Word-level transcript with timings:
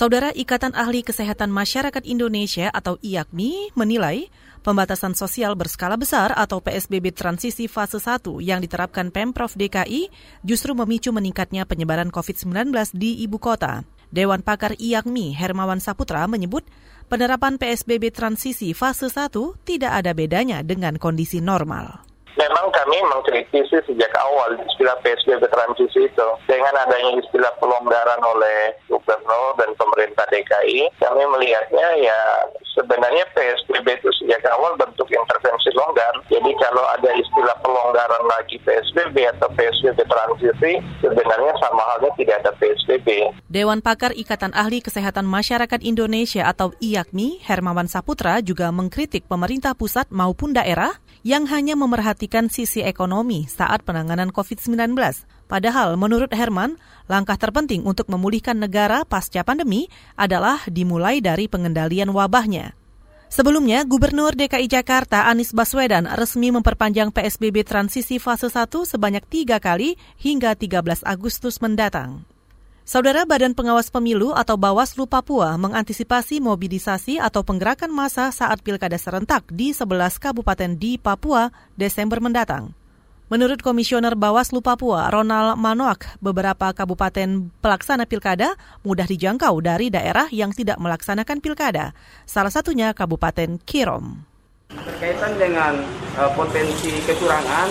Saudara 0.00 0.32
Ikatan 0.32 0.72
Ahli 0.72 1.04
Kesehatan 1.04 1.52
Masyarakat 1.52 2.00
Indonesia 2.08 2.72
atau 2.72 2.96
IAKMI 3.04 3.76
menilai 3.76 4.32
pembatasan 4.64 5.12
sosial 5.12 5.52
berskala 5.52 6.00
besar 6.00 6.32
atau 6.40 6.64
PSBB 6.64 7.12
transisi 7.12 7.68
fase 7.68 8.00
1 8.00 8.40
yang 8.40 8.64
diterapkan 8.64 9.12
Pemprov 9.12 9.52
DKI 9.52 10.08
justru 10.40 10.72
memicu 10.72 11.12
meningkatnya 11.12 11.68
penyebaran 11.68 12.08
COVID-19 12.08 12.72
di 12.96 13.20
ibu 13.20 13.36
kota. 13.36 13.84
Dewan 14.08 14.40
Pakar 14.40 14.72
IAKMI 14.80 15.36
Hermawan 15.36 15.84
Saputra 15.84 16.24
menyebut 16.24 16.64
penerapan 17.12 17.60
PSBB 17.60 18.08
transisi 18.08 18.72
fase 18.72 19.12
1 19.12 19.36
tidak 19.68 20.00
ada 20.00 20.16
bedanya 20.16 20.64
dengan 20.64 20.96
kondisi 20.96 21.44
normal 21.44 22.08
memang 22.40 22.72
kami 22.72 22.96
mengkritisi 23.04 23.76
sejak 23.84 24.12
awal 24.16 24.56
istilah 24.64 24.96
PSBB 25.04 25.44
transisi 25.52 26.08
itu. 26.08 26.28
Dengan 26.48 26.72
adanya 26.88 27.20
istilah 27.20 27.52
pelonggaran 27.60 28.20
oleh 28.24 28.80
pemerintah 30.00 30.24
DKI, 30.32 30.80
kami 30.96 31.22
melihatnya 31.28 31.86
ya 32.00 32.20
sebenarnya 32.72 33.20
PSBB 33.36 34.00
itu 34.00 34.08
sejak 34.16 34.40
awal 34.48 34.72
bentuk 34.80 35.04
intervensi 35.12 35.68
longgar. 35.76 36.16
Jadi 36.32 36.56
kalau 36.56 36.80
ada 36.88 37.12
istilah 37.20 37.52
pelonggaran 37.60 38.24
lagi 38.24 38.56
PSBB 38.64 39.28
atau 39.36 39.52
PSBB 39.52 40.00
transisi, 40.08 40.80
sebenarnya 41.04 41.52
sama 41.60 41.84
halnya 41.92 42.10
tidak 42.16 42.40
ada 42.40 42.52
PSBB. 42.56 43.28
Dewan 43.52 43.84
Pakar 43.84 44.16
Ikatan 44.16 44.56
Ahli 44.56 44.80
Kesehatan 44.80 45.28
Masyarakat 45.28 45.84
Indonesia 45.84 46.48
atau 46.48 46.72
IAKMI, 46.80 47.44
Hermawan 47.44 47.84
Saputra 47.92 48.40
juga 48.40 48.72
mengkritik 48.72 49.28
pemerintah 49.28 49.76
pusat 49.76 50.08
maupun 50.08 50.56
daerah 50.56 50.96
yang 51.20 51.44
hanya 51.52 51.76
memerhatikan 51.76 52.48
sisi 52.48 52.80
ekonomi 52.80 53.44
saat 53.44 53.84
penanganan 53.84 54.32
COVID-19. 54.32 54.96
Padahal 55.50 55.98
menurut 55.98 56.30
Herman, 56.30 56.78
langkah 57.10 57.34
terpenting 57.34 57.82
untuk 57.82 58.06
memulihkan 58.06 58.54
negara 58.54 59.02
pasca 59.02 59.42
pandemi 59.42 59.90
adalah 60.14 60.62
dimulai 60.70 61.18
dari 61.18 61.50
pengendalian 61.50 62.14
wabahnya. 62.14 62.78
Sebelumnya, 63.30 63.82
Gubernur 63.82 64.34
DKI 64.38 64.70
Jakarta 64.70 65.26
Anies 65.26 65.50
Baswedan 65.50 66.06
resmi 66.06 66.54
memperpanjang 66.54 67.10
PSBB 67.10 67.66
transisi 67.66 68.22
fase 68.22 68.46
1 68.46 68.70
sebanyak 68.86 69.26
tiga 69.26 69.58
kali 69.58 69.98
hingga 70.18 70.54
13 70.54 71.02
Agustus 71.02 71.58
mendatang. 71.58 72.26
Saudara 72.86 73.22
Badan 73.22 73.54
Pengawas 73.54 73.86
Pemilu 73.86 74.34
atau 74.34 74.58
Bawaslu 74.58 75.06
Papua 75.06 75.54
mengantisipasi 75.58 76.42
mobilisasi 76.42 77.22
atau 77.22 77.46
penggerakan 77.46 77.94
massa 77.94 78.34
saat 78.34 78.66
pilkada 78.66 78.98
serentak 78.98 79.46
di 79.50 79.70
11 79.70 80.18
kabupaten 80.18 80.74
di 80.74 80.98
Papua 80.98 81.54
Desember 81.78 82.18
mendatang. 82.18 82.79
Menurut 83.30 83.62
Komisioner 83.62 84.18
Bawaslu 84.18 84.58
Papua, 84.58 85.06
Ronald 85.06 85.54
Manoak, 85.54 86.18
beberapa 86.18 86.74
kabupaten 86.74 87.46
pelaksana 87.62 88.02
pilkada 88.02 88.58
mudah 88.82 89.06
dijangkau 89.06 89.54
dari 89.62 89.86
daerah 89.86 90.26
yang 90.34 90.50
tidak 90.50 90.82
melaksanakan 90.82 91.38
pilkada, 91.38 91.94
salah 92.26 92.50
satunya 92.50 92.90
Kabupaten 92.90 93.62
Kirom. 93.62 94.26
Berkaitan 94.74 95.38
dengan 95.38 95.78
uh, 96.18 96.26
potensi 96.34 96.90
kecurangan, 97.06 97.70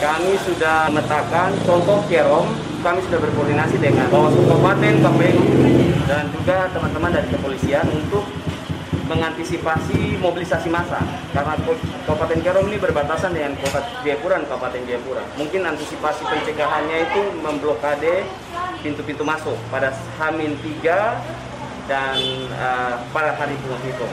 kami 0.00 0.32
sudah 0.40 0.88
memetakan 0.96 1.52
contoh 1.68 2.00
Kirom 2.08 2.48
kami 2.80 3.04
sudah 3.04 3.18
berkoordinasi 3.20 3.76
dengan 3.84 4.08
Bawaslu 4.08 4.48
Kabupaten, 4.48 4.94
KPU, 5.02 5.44
dan 6.08 6.24
juga 6.32 6.72
teman-teman 6.72 7.10
dari 7.10 7.28
kepolisian 7.36 7.84
untuk 7.90 8.24
mengantisipasi 9.08 10.20
mobilisasi 10.20 10.68
massa 10.68 11.00
karena 11.32 11.56
Kabupaten 12.04 12.40
Kerom 12.44 12.68
ini 12.68 12.76
berbatasan 12.76 13.32
dengan 13.32 13.56
Kota 13.58 13.80
Jayapura 14.04 14.36
Kabupaten 14.44 14.84
Jayapura. 14.84 15.24
Mungkin 15.40 15.64
antisipasi 15.64 16.28
pencegahannya 16.28 17.08
itu 17.08 17.22
memblokade 17.40 18.28
pintu-pintu 18.84 19.24
masuk 19.24 19.56
pada 19.72 19.90
Hamin 20.20 20.54
3 20.60 21.88
dan 21.88 22.16
uh, 22.60 23.00
pada 23.10 23.32
hari 23.34 23.56
Hitung. 23.56 24.12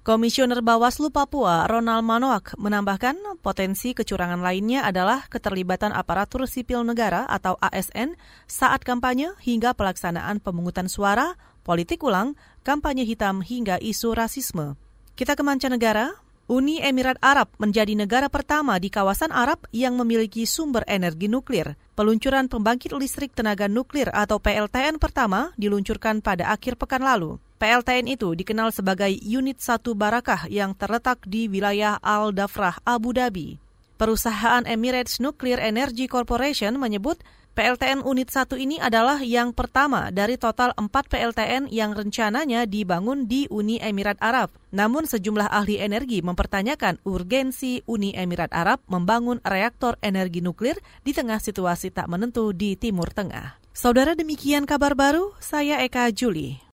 Komisioner 0.00 0.64
Bawaslu 0.64 1.12
Papua 1.12 1.68
Ronald 1.68 2.08
Manoak 2.08 2.56
menambahkan 2.56 3.20
potensi 3.44 3.92
kecurangan 3.92 4.40
lainnya 4.40 4.80
adalah 4.88 5.28
keterlibatan 5.28 5.92
aparatur 5.92 6.48
sipil 6.48 6.88
negara 6.88 7.28
atau 7.28 7.60
ASN 7.60 8.16
saat 8.48 8.80
kampanye 8.80 9.36
hingga 9.44 9.76
pelaksanaan 9.76 10.40
pemungutan 10.40 10.88
suara, 10.88 11.36
politik 11.62 12.00
ulang, 12.04 12.36
kampanye 12.64 13.04
hitam 13.04 13.40
hingga 13.44 13.80
isu 13.80 14.12
rasisme. 14.16 14.76
Kita 15.16 15.36
ke 15.36 15.42
mancanegara, 15.44 16.16
Uni 16.50 16.82
Emirat 16.82 17.14
Arab 17.22 17.46
menjadi 17.62 17.94
negara 17.94 18.26
pertama 18.26 18.74
di 18.82 18.90
kawasan 18.90 19.30
Arab 19.30 19.70
yang 19.70 19.94
memiliki 19.94 20.50
sumber 20.50 20.82
energi 20.90 21.30
nuklir. 21.30 21.78
Peluncuran 21.94 22.50
pembangkit 22.50 22.90
listrik 22.90 23.30
tenaga 23.38 23.70
nuklir 23.70 24.10
atau 24.10 24.42
PLTN 24.42 24.98
pertama 24.98 25.54
diluncurkan 25.54 26.18
pada 26.18 26.50
akhir 26.50 26.74
pekan 26.74 27.06
lalu. 27.06 27.38
PLTN 27.62 28.10
itu 28.10 28.34
dikenal 28.34 28.74
sebagai 28.74 29.14
Unit 29.22 29.62
1 29.62 29.94
Barakah 29.94 30.50
yang 30.50 30.74
terletak 30.74 31.22
di 31.22 31.46
wilayah 31.46 32.02
Al-Dafrah, 32.02 32.82
Abu 32.82 33.14
Dhabi. 33.14 33.62
Perusahaan 33.94 34.66
Emirates 34.66 35.22
Nuclear 35.22 35.62
Energy 35.62 36.10
Corporation 36.10 36.74
menyebut 36.82 37.22
PLTN 37.50 38.06
Unit 38.06 38.30
1 38.30 38.46
ini 38.62 38.78
adalah 38.78 39.18
yang 39.18 39.50
pertama 39.50 40.14
dari 40.14 40.38
total 40.38 40.70
4 40.78 40.86
PLTN 40.86 41.66
yang 41.74 41.98
rencananya 41.98 42.62
dibangun 42.62 43.26
di 43.26 43.50
Uni 43.50 43.82
Emirat 43.82 44.22
Arab. 44.22 44.54
Namun 44.70 45.10
sejumlah 45.10 45.50
ahli 45.50 45.82
energi 45.82 46.22
mempertanyakan 46.22 47.02
urgensi 47.02 47.82
Uni 47.90 48.14
Emirat 48.14 48.54
Arab 48.54 48.78
membangun 48.86 49.42
reaktor 49.42 49.98
energi 49.98 50.38
nuklir 50.38 50.78
di 51.02 51.10
tengah 51.10 51.42
situasi 51.42 51.90
tak 51.90 52.06
menentu 52.06 52.54
di 52.54 52.78
Timur 52.78 53.10
Tengah. 53.10 53.58
Saudara 53.74 54.14
demikian 54.14 54.62
kabar 54.62 54.94
baru, 54.94 55.34
saya 55.42 55.82
Eka 55.82 56.06
Juli. 56.14 56.62